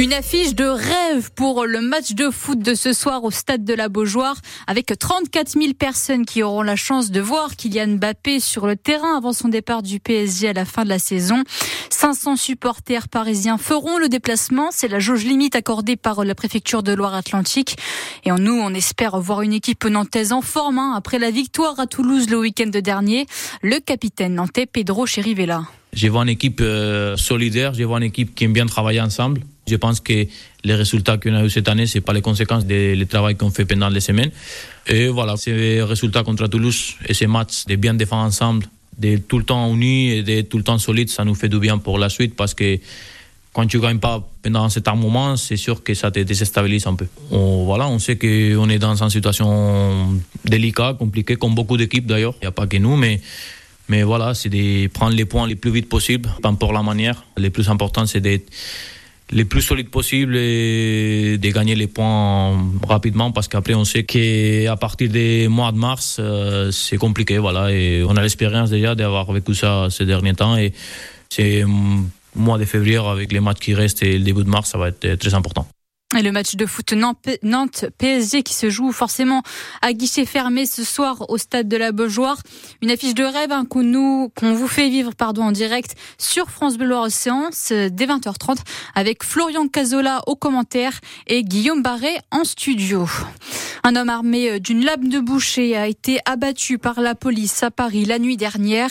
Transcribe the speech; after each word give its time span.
Une 0.00 0.14
affiche 0.14 0.54
de 0.54 0.64
rêve 0.64 1.30
pour 1.36 1.66
le 1.66 1.82
match 1.82 2.12
de 2.12 2.30
foot 2.30 2.58
de 2.58 2.72
ce 2.72 2.94
soir 2.94 3.22
au 3.22 3.30
stade 3.30 3.64
de 3.64 3.74
la 3.74 3.90
Beaujoire 3.90 4.36
avec 4.66 4.98
34 4.98 5.60
000 5.60 5.74
personnes 5.74 6.24
qui 6.24 6.42
auront 6.42 6.62
la 6.62 6.74
chance 6.74 7.10
de 7.10 7.20
voir 7.20 7.54
Kylian 7.54 7.98
Mbappé 7.98 8.40
sur 8.40 8.66
le 8.66 8.76
terrain 8.76 9.18
avant 9.18 9.34
son 9.34 9.48
départ 9.48 9.82
du 9.82 10.00
PSG 10.00 10.48
à 10.48 10.52
la 10.54 10.64
fin 10.64 10.84
de 10.84 10.88
la 10.88 10.98
saison. 10.98 11.44
500 11.90 12.36
supporters 12.36 13.08
parisiens 13.08 13.58
feront 13.58 13.98
le 13.98 14.08
déplacement. 14.08 14.70
C'est 14.70 14.88
la 14.88 15.00
jauge 15.00 15.26
limite 15.26 15.54
accordée 15.54 15.96
par 15.96 16.24
la 16.24 16.34
préfecture 16.34 16.82
de 16.82 16.94
Loire-Atlantique. 16.94 17.76
Et 18.24 18.32
en 18.32 18.38
nous, 18.38 18.58
on 18.58 18.72
espère 18.72 19.20
voir 19.20 19.42
une 19.42 19.52
équipe 19.52 19.84
nantaise 19.84 20.32
en 20.32 20.40
forme 20.40 20.78
hein, 20.78 20.94
après 20.96 21.18
la 21.18 21.30
victoire 21.30 21.78
à 21.78 21.86
Toulouse 21.86 22.30
le 22.30 22.38
week-end 22.38 22.70
dernier. 22.72 23.26
Le 23.60 23.80
capitaine 23.80 24.36
nantais 24.36 24.64
Pedro 24.64 25.04
Cherivella. 25.04 25.64
Je 25.92 26.08
vois 26.08 26.22
une 26.22 26.30
équipe 26.30 26.62
euh, 26.62 27.18
solidaire, 27.18 27.74
je 27.74 27.84
vois 27.84 27.98
une 27.98 28.04
équipe 28.04 28.34
qui 28.34 28.44
aime 28.44 28.54
bien 28.54 28.64
travailler 28.64 29.02
ensemble. 29.02 29.42
Je 29.66 29.76
pense 29.76 30.00
que 30.00 30.26
les 30.64 30.74
résultats 30.74 31.18
qu'on 31.18 31.34
a 31.34 31.44
eu 31.44 31.50
cette 31.50 31.68
année, 31.68 31.86
c'est 31.86 32.00
pas 32.00 32.12
les 32.12 32.22
conséquences 32.22 32.66
du 32.66 33.06
travail 33.06 33.36
qu'on 33.36 33.50
fait 33.50 33.64
pendant 33.64 33.88
les 33.88 34.00
semaines. 34.00 34.30
Et 34.86 35.08
voilà, 35.08 35.36
ces 35.36 35.82
résultats 35.82 36.24
contre 36.24 36.46
Toulouse 36.48 36.94
et 37.06 37.14
ces 37.14 37.26
matchs 37.26 37.66
de 37.66 37.76
bien 37.76 37.94
défendre 37.94 38.24
ensemble, 38.24 38.66
de 38.98 39.16
tout 39.16 39.38
le 39.38 39.44
temps 39.44 39.72
unis 39.74 40.10
et 40.10 40.22
de 40.22 40.40
tout 40.42 40.58
le 40.58 40.64
temps 40.64 40.78
solides, 40.78 41.10
ça 41.10 41.24
nous 41.24 41.34
fait 41.34 41.48
du 41.48 41.58
bien 41.58 41.78
pour 41.78 41.98
la 41.98 42.08
suite 42.08 42.34
parce 42.34 42.54
que 42.54 42.78
quand 43.52 43.66
tu 43.66 43.80
gagnes 43.80 43.98
pas 43.98 44.28
pendant 44.42 44.68
cet 44.68 44.86
moment, 44.88 45.36
c'est 45.36 45.56
sûr 45.56 45.82
que 45.82 45.94
ça 45.94 46.10
te 46.10 46.20
déstabilise 46.20 46.86
un 46.86 46.94
peu. 46.94 47.06
On, 47.30 47.64
voilà, 47.64 47.88
on 47.88 47.98
sait 47.98 48.16
qu'on 48.16 48.68
est 48.68 48.78
dans 48.78 49.02
une 49.02 49.10
situation 49.10 50.20
délicate, 50.44 50.98
compliquée, 50.98 51.36
comme 51.36 51.54
beaucoup 51.54 51.76
d'équipes 51.76 52.06
d'ailleurs. 52.06 52.34
Il 52.40 52.44
n'y 52.44 52.48
a 52.48 52.52
pas 52.52 52.66
que 52.66 52.76
nous, 52.76 52.96
mais 52.96 53.20
mais 53.88 54.04
voilà, 54.04 54.34
c'est 54.34 54.48
de 54.48 54.86
prendre 54.86 55.16
les 55.16 55.24
points 55.24 55.48
les 55.48 55.56
plus 55.56 55.72
vite 55.72 55.88
possible, 55.88 56.30
pas 56.40 56.48
importe 56.48 56.72
la 56.72 56.82
manière. 56.82 57.24
Le 57.36 57.50
plus 57.50 57.68
important, 57.68 58.06
c'est 58.06 58.20
d'être 58.20 58.48
les 59.32 59.44
plus 59.44 59.62
solides 59.62 59.90
possible 59.90 60.36
et 60.36 61.38
de 61.38 61.50
gagner 61.50 61.74
les 61.74 61.86
points 61.86 62.58
rapidement 62.86 63.30
parce 63.30 63.48
qu'après 63.48 63.74
on 63.74 63.84
sait 63.84 64.04
qu'à 64.04 64.76
partir 64.76 65.08
des 65.08 65.48
mois 65.48 65.72
de 65.72 65.78
mars 65.78 66.16
euh, 66.18 66.70
c'est 66.70 66.96
compliqué 66.96 67.38
voilà 67.38 67.70
et 67.70 68.02
on 68.06 68.16
a 68.16 68.22
l'expérience 68.22 68.70
déjà 68.70 68.94
d'avoir 68.94 69.30
vécu 69.32 69.54
ça 69.54 69.88
ces 69.90 70.04
derniers 70.04 70.34
temps 70.34 70.56
et 70.56 70.72
c'est 71.28 71.64
mois 72.34 72.58
de 72.58 72.64
février 72.64 72.96
avec 72.96 73.32
les 73.32 73.40
matchs 73.40 73.60
qui 73.60 73.74
restent 73.74 74.02
et 74.02 74.18
le 74.18 74.24
début 74.24 74.44
de 74.44 74.50
mars 74.50 74.70
ça 74.70 74.78
va 74.78 74.88
être 74.88 75.14
très 75.16 75.34
important. 75.34 75.66
Et 76.18 76.22
le 76.22 76.32
match 76.32 76.56
de 76.56 76.66
foot 76.66 76.92
Nantes-PSG 76.92 78.42
qui 78.42 78.54
se 78.54 78.68
joue 78.68 78.90
forcément 78.90 79.44
à 79.80 79.92
guichet 79.92 80.26
fermé 80.26 80.66
ce 80.66 80.82
soir 80.82 81.30
au 81.30 81.38
stade 81.38 81.68
de 81.68 81.76
la 81.76 81.92
Beaujoire. 81.92 82.38
Une 82.82 82.90
affiche 82.90 83.14
de 83.14 83.22
rêve 83.22 83.52
hein, 83.52 83.64
qu'on 83.64 84.54
vous 84.54 84.66
fait 84.66 84.88
vivre 84.88 85.14
pardon, 85.14 85.44
en 85.44 85.52
direct 85.52 85.94
sur 86.18 86.50
France 86.50 86.78
Bleu 86.78 86.96
Océan 86.96 87.50
dès 87.70 88.06
20h30 88.06 88.56
avec 88.96 89.22
Florian 89.22 89.68
Cazola 89.68 90.22
au 90.26 90.34
commentaire 90.34 90.98
et 91.28 91.44
Guillaume 91.44 91.80
Barré 91.80 92.18
en 92.32 92.42
studio. 92.42 93.06
Un 93.82 93.96
homme 93.96 94.10
armé 94.10 94.50
euh, 94.50 94.58
d'une 94.58 94.84
lame 94.84 95.08
de 95.08 95.20
boucher 95.20 95.76
a 95.76 95.86
été 95.86 96.18
abattu 96.26 96.76
par 96.76 97.00
la 97.00 97.14
police 97.14 97.62
à 97.62 97.70
Paris 97.70 98.04
la 98.04 98.18
nuit 98.18 98.36
dernière. 98.36 98.90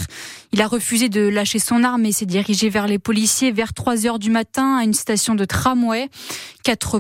Il 0.52 0.62
a 0.62 0.68
refusé 0.68 1.10
de 1.10 1.22
lâcher 1.22 1.60
son 1.60 1.84
arme 1.84 2.06
et 2.06 2.12
s'est 2.12 2.26
dirigé 2.26 2.70
vers 2.70 2.88
les 2.88 2.98
policiers 2.98 3.52
vers 3.52 3.74
3 3.74 4.08
heures 4.08 4.18
du 4.18 4.32
matin 4.32 4.78
à 4.78 4.84
une 4.84 4.96
station 4.96 5.36
de 5.36 5.46
tramway. 5.46 6.10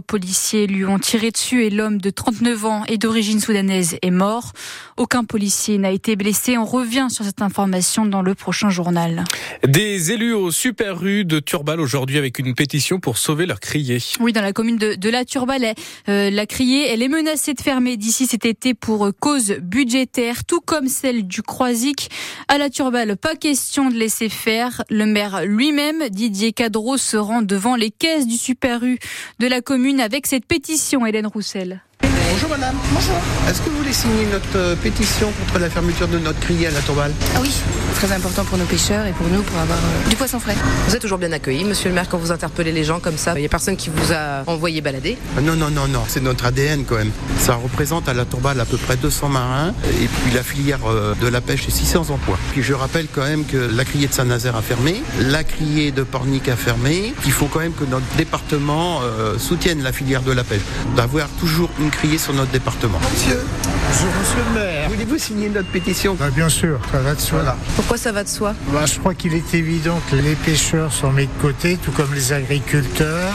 Policiers 0.10 0.66
lui 0.66 0.86
ont 0.86 0.98
tiré 0.98 1.30
dessus 1.30 1.64
et 1.64 1.70
l'homme 1.70 2.02
de 2.02 2.10
39 2.10 2.66
ans 2.66 2.84
et 2.88 2.98
d'origine 2.98 3.40
soudanaise 3.40 3.96
est 4.02 4.10
mort. 4.10 4.54
Aucun 4.98 5.24
policier 5.24 5.78
n'a 5.78 5.92
été 5.92 6.16
blessé. 6.16 6.58
On 6.58 6.66
revient 6.66 7.10
sur 7.12 7.24
cette 7.24 7.44
information 7.44 8.08
dans 8.08 8.24
le 8.24 8.34
prochain 8.34 8.72
journal. 8.72 9.24
Des 9.64 10.12
élus 10.12 10.34
au 10.34 10.50
Super 10.50 11.00
Rue 11.00 11.26
de 11.26 11.40
Turbal 11.40 11.80
aujourd'hui 11.80 12.18
avec 12.18 12.40
une 12.40 12.56
pétition 12.56 13.00
pour 13.00 13.20
sauver 13.20 13.46
leur 13.46 13.60
criée. 13.60 14.00
Oui, 14.20 14.34
dans 14.34 14.42
la 14.42 14.52
commune 14.52 14.78
de, 14.78 15.10
la 15.12 15.26
Turbal, 15.26 15.76
euh, 16.10 16.32
la 16.32 16.46
criée, 16.48 16.88
elle 16.90 17.04
est 17.04 17.08
menacée 17.08 17.54
de 17.54 17.62
fermer 17.62 17.96
d'ici 17.96 18.26
cet 18.26 18.48
été 18.48 18.74
pour 18.74 19.12
cause 19.20 19.58
budgétaire, 19.62 20.44
tout 20.44 20.60
comme 20.60 20.88
celle 20.88 21.28
du 21.28 21.44
Croisic. 21.44 22.10
À 22.48 22.58
la 22.58 22.72
Turbal, 22.72 23.16
pas 23.16 23.36
question 23.36 23.92
de 23.92 23.96
laisser 23.96 24.30
faire. 24.30 24.84
Le 24.90 25.06
maire 25.06 25.46
lui-même, 25.46 26.10
Didier 26.10 26.52
Cadreau, 26.52 26.98
se 26.98 27.16
rend 27.16 27.44
devant 27.44 27.76
les 27.76 27.92
caisses 27.92 28.26
du 28.26 28.38
Super 28.38 28.84
U 28.84 28.98
de 29.38 29.46
la 29.46 29.62
commune 29.62 29.99
avec 30.02 30.28
cette 30.28 30.46
pétition, 30.46 31.06
Hélène 31.06 31.28
Roussel. 31.28 31.82
Bonjour 32.32 32.50
madame. 32.50 32.76
Bonjour. 32.94 33.16
Est-ce 33.50 33.60
que 33.62 33.70
vous 33.72 33.78
voulez 33.78 33.94
signer 33.94 34.28
notre 34.32 34.56
euh, 34.56 34.76
pétition 34.76 35.32
contre 35.32 35.60
la 35.60 35.68
fermeture 35.68 36.08
de 36.08 36.20
notre 36.20 36.40
criée 36.40 36.68
à 36.68 36.72
la 36.72 36.80
Torbale 36.82 37.12
Ah 37.36 37.40
oui, 37.42 37.52
très 37.96 38.12
important 38.12 38.46
pour 38.46 38.60
nos 38.60 38.66
pêcheurs 38.66 39.08
et 39.08 39.14
pour 39.14 39.28
nous 39.30 39.42
pour 39.42 39.58
avoir 39.58 39.80
euh, 39.80 40.10
du 40.10 40.16
poisson 40.16 40.40
frais. 40.40 40.56
Vous 40.88 40.96
êtes 40.96 41.02
toujours 41.02 41.18
bien 41.18 41.32
accueilli, 41.32 41.64
monsieur 41.64 41.90
le 41.90 41.96
maire, 41.96 42.08
quand 42.08 42.20
vous 42.20 42.32
interpellez 42.32 42.72
les 42.72 42.84
gens 42.84 43.00
comme 43.00 43.18
ça. 43.18 43.34
Il 43.36 43.40
n'y 43.40 43.48
a 43.48 43.50
personne 43.50 43.76
qui 43.76 43.90
vous 43.90 44.14
a 44.14 44.44
envoyé 44.46 44.80
balader 44.82 45.18
ah 45.38 45.42
Non, 45.42 45.56
non, 45.56 45.72
non, 45.72 45.88
non. 45.88 46.04
C'est 46.08 46.22
notre 46.22 46.46
ADN 46.46 46.86
quand 46.86 46.98
même. 46.98 47.10
Ça 47.40 47.56
représente 47.56 48.08
à 48.08 48.14
la 48.14 48.26
Torbale 48.26 48.60
à 48.60 48.66
peu 48.66 48.78
près 48.78 48.96
200 48.96 49.30
marins 49.30 49.74
et 50.00 50.08
puis 50.08 50.32
la 50.32 50.44
filière 50.44 50.80
euh, 50.88 51.16
de 51.20 51.28
la 51.28 51.42
pêche 51.42 51.68
est 51.68 51.72
600 51.72 52.12
emplois. 52.12 52.38
Puis 52.52 52.62
je 52.62 52.74
rappelle 52.74 53.08
quand 53.12 53.24
même 53.24 53.44
que 53.44 53.58
la 53.58 53.86
criée 53.86 54.08
de 54.08 54.14
Saint-Nazaire 54.14 54.56
a 54.56 54.62
fermé, 54.62 55.02
la 55.20 55.44
criée 55.44 55.92
de 55.92 56.04
Pornic 56.04 56.48
a 56.48 56.56
fermé. 56.56 57.16
Il 57.26 57.32
faut 57.32 57.48
quand 57.48 57.60
même 57.60 57.74
que 57.74 57.86
notre 57.86 58.06
département 58.18 59.02
soutienne 59.38 59.82
la 59.82 59.92
filière 59.92 60.22
de 60.22 60.32
la 60.32 60.44
pêche. 60.44 60.62
D'avoir 60.96 61.28
toujours 61.40 61.70
une 61.80 61.90
criée 61.90 62.19
sur 62.20 62.34
notre 62.34 62.52
département. 62.52 63.00
Monsieur, 63.14 63.40
bonjour 63.88 64.10
monsieur 64.20 64.38
le 64.54 64.60
maire. 64.60 64.90
Voulez-vous 64.90 65.18
signer 65.18 65.50
notre 65.50 65.70
pétition? 65.70 66.16
Bah, 66.20 66.30
Bien 66.36 66.50
sûr, 66.50 66.80
ça 66.92 67.00
va 67.00 67.16
de 67.16 67.20
soi. 67.20 67.56
Pourquoi 67.76 67.98
ça 67.98 68.12
va 68.12 68.24
de 68.24 68.30
soi? 68.30 68.54
Bah, 68.74 68.86
Je 68.86 69.00
crois 69.00 69.14
qu'il 69.14 69.34
est 69.34 69.54
évident 69.54 70.00
que 70.12 70.16
les 70.18 70.36
pêcheurs 70.36 70.92
sont 70.92 71.12
mis 71.12 71.26
de 71.28 71.42
côté, 71.42 71.78
tout 71.78 71.92
comme 71.92 72.14
les 72.14 72.34
agriculteurs. 72.34 73.34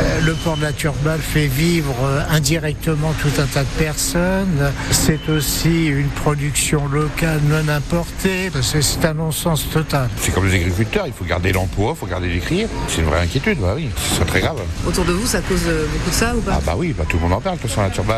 Euh, 0.00 0.20
le 0.20 0.34
port 0.34 0.56
de 0.56 0.62
la 0.62 0.72
Turbale 0.72 1.20
fait 1.20 1.46
vivre 1.46 1.94
euh, 2.04 2.20
indirectement 2.30 3.12
tout 3.20 3.40
un 3.40 3.46
tas 3.46 3.62
de 3.62 3.82
personnes. 3.82 4.70
C'est 4.90 5.28
aussi 5.30 5.86
une 5.86 6.08
production 6.08 6.86
locale 6.88 7.40
non 7.48 7.66
importée. 7.68 8.50
C'est 8.60 9.04
un 9.04 9.14
non-sens 9.14 9.68
total. 9.72 10.08
C'est 10.20 10.32
comme 10.32 10.46
les 10.46 10.54
agriculteurs, 10.54 11.06
il 11.06 11.12
faut 11.14 11.24
garder 11.24 11.52
l'emploi, 11.52 11.94
il 11.96 11.98
faut 11.98 12.06
garder 12.06 12.28
les 12.28 12.40
criers. 12.40 12.68
C'est 12.88 13.00
une 13.00 13.06
vraie 13.08 13.20
inquiétude, 13.22 13.58
bah 13.58 13.72
oui, 13.74 13.88
c'est 14.16 14.26
très 14.26 14.40
grave. 14.40 14.58
Autour 14.86 15.04
de 15.06 15.12
vous, 15.12 15.26
ça 15.26 15.40
cause 15.40 15.62
euh, 15.66 15.86
beaucoup 15.92 16.10
de 16.10 16.14
ça 16.14 16.36
ou 16.36 16.40
pas? 16.40 16.52
Ah 16.56 16.60
bah 16.64 16.74
oui, 16.76 16.94
bah, 16.96 17.04
tout 17.08 17.16
le 17.16 17.22
monde 17.22 17.32
en 17.32 17.40
parle, 17.40 17.56
de 17.56 17.62
toute 17.62 17.70
façon 17.70 17.82
la 17.82 17.90
Turbale. 17.90 18.17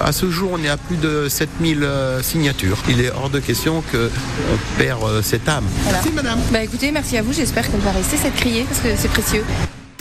À 0.00 0.12
ce 0.12 0.30
jour, 0.30 0.50
on 0.52 0.62
est 0.62 0.68
à 0.68 0.76
plus 0.76 0.96
de 0.96 1.28
7000 1.28 1.86
signatures. 2.22 2.78
Il 2.88 3.00
est 3.00 3.10
hors 3.10 3.30
de 3.30 3.40
question 3.40 3.82
qu'on 3.90 4.78
perd 4.78 5.22
cette 5.22 5.48
âme. 5.48 5.64
Merci 5.90 6.10
madame. 6.10 6.38
Bah 6.50 6.62
écoutez, 6.62 6.90
merci 6.90 7.16
à 7.16 7.22
vous, 7.22 7.32
j'espère 7.32 7.70
qu'elle 7.70 7.80
va 7.80 7.92
rester 7.92 8.16
cette 8.16 8.34
criée 8.34 8.64
parce 8.68 8.80
que 8.80 8.88
c'est 8.96 9.08
précieux. 9.08 9.44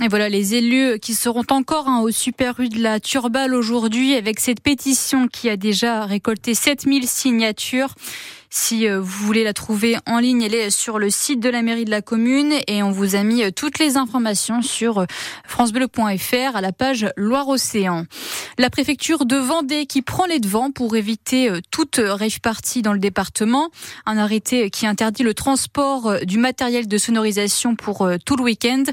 Et 0.04 0.10
voilà 0.10 0.30
les 0.30 0.54
élus 0.54 1.00
qui 1.00 1.16
seront 1.16 1.46
encore 1.50 1.88
hein, 1.88 2.02
au 2.02 2.12
Super 2.12 2.58
rue 2.58 2.70
de 2.70 2.80
la 2.80 3.00
Turbale 3.00 3.56
aujourd'hui 3.56 4.14
avec 4.14 4.40
cette 4.40 4.62
pétition 4.62 5.28
qui 5.28 5.50
a 5.50 5.58
déjà 5.58 6.06
récolté 6.06 6.54
7000 6.54 7.08
signatures. 7.08 7.96
Si 8.50 8.88
euh, 8.88 9.02
vous 9.02 9.26
voulez 9.26 9.44
la 9.44 9.52
trouver 9.52 9.98
en 10.06 10.20
ligne, 10.20 10.42
elle 10.42 10.56
est 10.56 10.70
sur 10.70 11.00
le 11.00 11.10
site 11.10 11.42
de 11.42 11.50
la 11.50 11.62
mairie 11.62 11.84
de 11.84 11.92
la 11.92 12.02
commune 12.02 12.54
et 12.68 12.82
on 12.82 12.92
vous 12.92 13.16
a 13.16 13.24
mis 13.24 13.44
euh, 13.44 13.52
toutes 13.52 13.78
les 13.78 13.98
informations 13.98 14.62
sur 14.62 15.00
euh, 15.00 15.06
francebleu.fr 15.46 16.56
à 16.56 16.62
la 16.62 16.72
page 16.72 17.08
Loire-Océan. 17.18 18.06
La 18.58 18.70
préfecture 18.70 19.26
de 19.26 19.36
Vendée 19.36 19.86
qui 19.86 20.02
prend 20.02 20.26
les 20.26 20.40
devants 20.40 20.72
pour 20.72 20.96
éviter 20.96 21.52
toute 21.72 22.00
rave 22.04 22.40
party 22.40 22.82
dans 22.82 22.94
le 22.94 23.00
département. 23.00 23.70
Un 24.06 24.18
arrêté 24.18 24.70
qui 24.70 24.88
interdit 24.88 25.24
le 25.24 25.34
transport 25.34 26.26
du 26.26 26.38
matériel 26.38 26.88
de 26.88 26.98
sonorisation 26.98 27.76
pour 27.76 28.10
tout 28.26 28.36
le 28.36 28.44
week-end. 28.44 28.84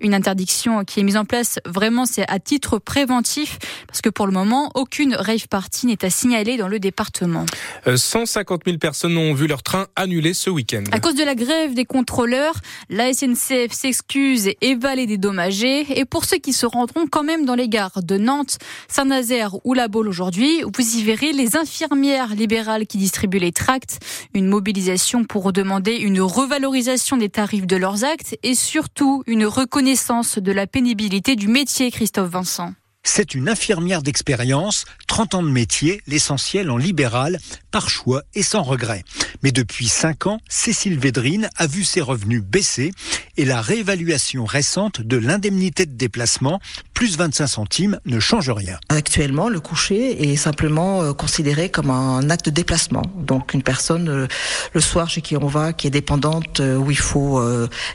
Une 0.00 0.14
interdiction 0.14 0.84
qui 0.84 1.00
est 1.00 1.02
mise 1.02 1.16
en 1.16 1.24
place 1.24 1.58
vraiment 1.64 2.04
c'est 2.04 2.28
à 2.30 2.38
titre 2.38 2.78
préventif 2.78 3.58
parce 3.86 4.02
que 4.02 4.10
pour 4.10 4.26
le 4.26 4.32
moment 4.32 4.70
aucune 4.74 5.14
rave 5.14 5.48
party 5.48 5.86
n'est 5.86 6.04
à 6.04 6.10
signaler 6.10 6.56
dans 6.56 6.68
le 6.68 6.78
département. 6.78 7.46
150 7.86 8.62
000 8.66 8.78
personnes 8.78 9.03
ont 9.04 9.34
vu 9.34 9.46
leur 9.46 9.62
train 9.62 9.86
annulé 9.96 10.34
ce 10.34 10.50
week-end. 10.50 10.84
À 10.92 11.00
cause 11.00 11.14
de 11.14 11.24
la 11.24 11.34
grève 11.34 11.74
des 11.74 11.84
contrôleurs, 11.84 12.54
la 12.88 13.12
SNCF 13.12 13.72
s'excuse 13.72 14.50
et 14.60 14.74
va 14.74 14.94
les 14.94 15.06
dédommager. 15.06 15.98
Et 15.98 16.04
pour 16.04 16.24
ceux 16.24 16.38
qui 16.38 16.52
se 16.52 16.66
rendront 16.66 17.06
quand 17.06 17.22
même 17.22 17.44
dans 17.44 17.54
les 17.54 17.68
gares 17.68 18.02
de 18.02 18.18
Nantes, 18.18 18.58
Saint-Nazaire 18.88 19.54
ou 19.64 19.74
La 19.74 19.88
Baule 19.88 20.08
aujourd'hui, 20.08 20.62
vous 20.62 20.96
y 20.96 21.02
verrez 21.02 21.32
les 21.32 21.56
infirmières 21.56 22.34
libérales 22.34 22.86
qui 22.86 22.98
distribuent 22.98 23.38
les 23.38 23.52
tracts. 23.52 23.98
Une 24.34 24.46
mobilisation 24.46 25.24
pour 25.24 25.52
demander 25.52 25.96
une 25.96 26.20
revalorisation 26.20 27.16
des 27.16 27.28
tarifs 27.28 27.66
de 27.66 27.76
leurs 27.76 28.04
actes 28.04 28.36
et 28.42 28.54
surtout 28.54 29.22
une 29.26 29.46
reconnaissance 29.46 30.38
de 30.38 30.52
la 30.52 30.66
pénibilité 30.66 31.36
du 31.36 31.48
métier, 31.48 31.90
Christophe 31.90 32.30
Vincent. 32.30 32.72
C'est 33.06 33.34
une 33.34 33.50
infirmière 33.50 34.02
d'expérience, 34.02 34.86
30 35.06 35.34
ans 35.36 35.42
de 35.42 35.50
métier, 35.50 36.00
l'essentiel 36.06 36.70
en 36.70 36.78
libéral, 36.78 37.38
par 37.70 37.90
choix 37.90 38.22
et 38.34 38.42
sans 38.42 38.62
regret. 38.62 39.04
Mais 39.42 39.52
depuis 39.52 39.88
5 39.88 40.26
ans, 40.26 40.40
Cécile 40.48 40.98
Védrine 40.98 41.50
a 41.56 41.66
vu 41.66 41.84
ses 41.84 42.00
revenus 42.00 42.42
baisser 42.42 42.92
et 43.36 43.44
la 43.44 43.60
réévaluation 43.60 44.44
récente 44.44 45.02
de 45.02 45.16
l'indemnité 45.16 45.84
de 45.86 45.92
déplacement, 45.92 46.60
plus 46.94 47.18
25 47.18 47.46
centimes, 47.46 48.00
ne 48.06 48.20
change 48.20 48.48
rien. 48.50 48.78
Actuellement, 48.88 49.48
le 49.48 49.60
coucher 49.60 50.30
est 50.30 50.36
simplement 50.36 51.02
euh, 51.02 51.12
considéré 51.12 51.68
comme 51.68 51.90
un 51.90 52.30
acte 52.30 52.46
de 52.46 52.50
déplacement. 52.50 53.02
Donc 53.18 53.52
une 53.52 53.62
personne, 53.62 54.08
euh, 54.08 54.26
le 54.72 54.80
soir 54.80 55.10
chez 55.10 55.20
qui 55.20 55.36
on 55.36 55.46
va, 55.46 55.72
qui 55.72 55.88
est 55.88 55.90
dépendante, 55.90 56.60
euh, 56.60 56.76
où 56.76 56.90
il 56.90 56.98
faut 56.98 57.42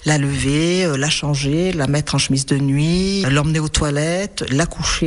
la 0.05 0.17
lever, 0.17 0.97
la 0.97 1.09
changer, 1.09 1.71
la 1.71 1.87
mettre 1.87 2.15
en 2.15 2.17
chemise 2.17 2.45
de 2.45 2.57
nuit, 2.57 3.23
l'emmener 3.29 3.59
aux 3.59 3.69
toilettes, 3.69 4.45
la 4.51 4.65
coucher, 4.65 4.98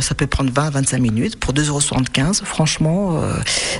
ça 0.00 0.14
peut 0.14 0.26
prendre 0.26 0.50
20 0.52 0.70
25 0.70 0.98
minutes 0.98 1.36
pour 1.38 1.52
2,75 1.54 1.66
euros. 1.68 2.44
Franchement, 2.44 3.22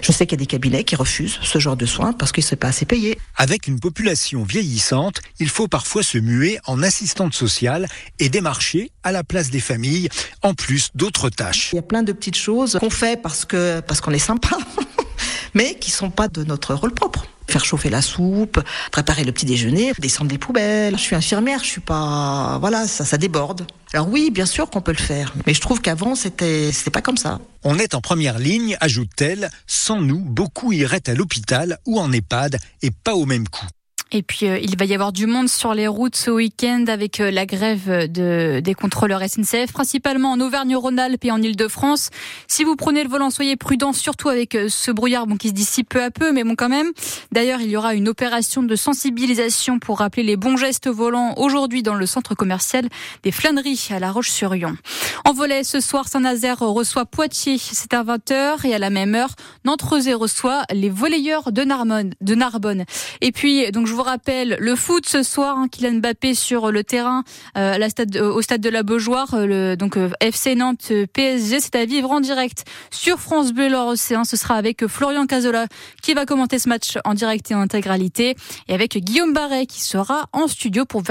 je 0.03 0.13
sais 0.13 0.27
qu'il 0.27 0.39
y 0.39 0.41
a 0.41 0.45
des 0.45 0.47
cabinets 0.47 0.85
qui 0.85 0.97
refusent 0.97 1.39
ce 1.43 1.59
genre 1.59 1.77
de 1.77 1.87
soins 1.87 2.13
parce 2.13 2.33
que 2.33 2.43
c'est 2.43 2.57
pas 2.57 2.69
assez 2.69 2.85
payé. 2.85 3.19
Avec 3.37 3.67
une 3.67 3.81
population 3.81 4.43
vieillissante, 4.43 5.21
il 5.39 5.49
faut 5.49 5.69
parfois 5.69 6.03
se 6.03 6.19
muer 6.19 6.59
en 6.67 6.83
assistante 6.83 7.35
sociale 7.35 7.89
et 8.19 8.29
démarcher 8.29 8.91
à 9.03 9.13
la 9.13 9.25
place 9.25 9.51
des 9.51 9.61
familles, 9.61 10.09
en 10.43 10.55
plus 10.55 10.91
d'autres 10.95 11.29
tâches. 11.29 11.71
Il 11.73 11.77
y 11.77 11.79
a 11.79 11.83
plein 11.83 12.03
de 12.03 12.13
petites 12.13 12.37
choses 12.37 12.79
qu'on 12.81 12.91
fait 12.91 13.21
parce 13.21 13.45
que 13.45 13.81
parce 13.81 14.01
qu'on 14.01 14.13
est 14.13 14.19
sympa, 14.19 14.57
mais 15.55 15.75
qui 15.75 15.91
sont 15.91 16.11
pas 16.11 16.29
de 16.29 16.45
notre 16.45 16.75
rôle 16.75 16.95
propre 16.95 17.27
faire 17.49 17.65
chauffer 17.65 17.91
la 17.91 18.01
soupe, 18.01 18.61
préparer 18.91 19.25
le 19.25 19.33
petit 19.33 19.45
déjeuner, 19.45 19.93
descendre 19.99 20.31
des 20.31 20.39
poubelles. 20.39 20.97
Je 20.97 21.03
suis 21.03 21.15
infirmière, 21.15 21.61
je 21.63 21.69
suis 21.69 21.81
pas, 21.83 22.57
voilà, 22.61 22.87
ça, 22.87 23.05
ça 23.05 23.19
déborde. 23.19 23.67
Alors 23.95 24.09
oui, 24.09 24.31
bien 24.31 24.47
sûr 24.47 24.71
qu'on 24.71 24.81
peut 24.81 24.93
le 24.93 24.97
faire, 24.97 25.35
mais 25.47 25.53
je 25.53 25.61
trouve 25.61 25.83
qu'avant 25.83 26.15
c'était, 26.15 26.73
c'était 26.73 26.91
pas 26.91 27.03
comme 27.03 27.19
ça. 27.19 27.41
On 27.63 27.79
est 27.79 27.95
en 27.95 28.01
première 28.01 28.39
ligne, 28.39 28.77
ajoute-t-elle. 28.81 29.51
Sans 29.67 30.01
nous, 30.01 30.21
beaucoup 30.21 30.73
iraient 30.73 31.09
à 31.09 31.15
l'hôpital 31.15 31.79
ou 31.87 32.01
en 32.01 32.11
EHPAD 32.11 32.59
et 32.81 32.91
pas 32.91 33.15
au 33.15 33.27
même 33.27 33.49
coup. 33.49 33.67
Et 34.15 34.23
puis, 34.23 34.47
euh, 34.47 34.59
il 34.59 34.77
va 34.77 34.85
y 34.85 34.93
avoir 34.93 35.11
du 35.11 35.27
monde 35.27 35.49
sur 35.49 35.73
les 35.73 35.89
routes 35.89 36.17
ce 36.17 36.31
week-end 36.31 36.85
avec 36.87 37.19
euh, 37.19 37.31
la 37.31 37.47
grève 37.47 38.11
de, 38.13 38.61
des 38.61 38.75
contrôleurs 38.75 39.23
SNCF, 39.23 39.73
principalement 39.73 40.33
en 40.33 40.41
Auvergne-Rhône-Alpes 40.41 41.25
et 41.25 41.31
en 41.31 41.41
Ile-de-France. 41.41 42.11
Si 42.47 42.63
vous 42.63 42.77
prenez 42.77 43.05
le 43.05 43.09
volant, 43.09 43.31
soyez 43.31 43.57
prudents, 43.57 43.95
surtout 43.95 44.29
avec 44.29 44.55
euh, 44.55 44.69
ce 44.69 44.91
brouillard 44.91 45.27
bon, 45.27 45.37
qui 45.37 45.49
se 45.49 45.55
dissipe 45.55 45.89
peu 45.89 46.03
à 46.03 46.11
peu, 46.11 46.31
mais 46.31 46.45
bon 46.45 46.57
quand 46.57 46.69
même. 46.69 46.91
D'ailleurs, 47.33 47.63
il 47.63 47.71
y 47.71 47.77
aura 47.77 47.95
une 47.95 48.07
opération 48.07 48.63
de 48.63 48.77
sensibilisation 48.77 49.79
pour 49.79 50.01
rappeler 50.01 50.25
les 50.25 50.37
bons 50.37 50.59
gestes 50.59 50.89
volants 50.89 51.33
aujourd'hui 51.39 51.83
dans 51.83 51.95
le 51.95 52.05
centre 52.05 52.35
commercial 52.35 52.87
des 53.23 53.33
Flâneries 53.33 53.89
à 53.91 53.99
La 53.99 54.13
Roche-sur-Yon. 54.13 54.77
En 55.25 55.33
volet, 55.33 55.65
ce 55.65 55.81
soir, 55.81 56.09
Saint-Nazaire 56.09 56.59
reçoit 56.59 57.07
Poitiers, 57.07 57.57
c'est 57.57 57.95
à 57.95 58.05
20h, 58.05 58.67
et 58.67 58.75
à 58.75 58.79
la 58.79 58.91
même 58.91 59.15
heure, 59.15 59.35
Nantes-Rosé 59.65 60.13
reçoit 60.13 60.65
les 60.71 60.91
volleyeurs 60.91 61.51
de 61.51 61.63
Narbonne. 61.63 62.13
De 62.21 62.35
Narbonne. 62.35 62.85
Et 63.23 63.33
puis, 63.33 63.73
donc 63.73 63.87
je 63.87 63.95
vous 64.03 64.09
rappelle 64.09 64.57
le 64.59 64.75
foot 64.75 65.07
ce 65.07 65.23
soir, 65.23 65.57
hein, 65.57 65.69
Kylian 65.69 66.01
Mbappé 66.01 66.35
sur 66.35 66.73
le 66.73 66.83
terrain 66.83 67.23
euh, 67.57 67.79
euh, 68.17 68.33
au 68.33 68.43
stade 68.43 68.61
de 68.61 68.69
la 68.69 68.83
Beaujoire, 68.83 69.29
euh, 69.35 69.77
donc 69.77 69.97
FC 70.19 70.57
Nantes 70.57 70.93
PSG, 71.13 71.61
c'est 71.61 71.77
à 71.77 71.85
vivre 71.85 72.11
en 72.11 72.19
direct 72.19 72.65
sur 72.91 73.21
France 73.21 73.53
Bleu 73.53 73.69
Loire 73.69 73.87
Océan. 73.87 74.25
Ce 74.25 74.37
sera 74.37 74.57
avec 74.57 74.89
Florian 74.89 75.27
Cazola 75.27 75.67
qui 76.03 76.15
va 76.15 76.27
commenter 76.27 76.59
ce 76.59 76.69
match 76.69 76.99
en 77.05 77.15
direct 77.15 77.49
et 77.53 77.55
en 77.55 77.61
intégralité, 77.61 78.35
et 78.67 78.75
avec 78.75 78.97
Guillaume 78.99 79.35
Barret 79.35 79.67
qui 79.67 79.81
sera 79.81 80.29
en 80.33 80.49
studio 80.49 80.85
pour, 80.85 81.05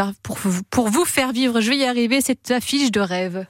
pour 0.69 0.89
vous 0.89 1.05
faire 1.05 1.31
vivre. 1.31 1.61
Je 1.61 1.69
vais 1.69 1.77
y 1.77 1.85
arriver 1.85 2.19
cette 2.19 2.51
affiche 2.51 2.91
de 2.91 2.99
rêve. 2.99 3.45